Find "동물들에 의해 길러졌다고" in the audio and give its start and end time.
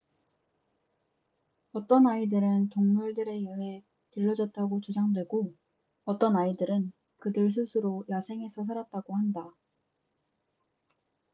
2.69-4.81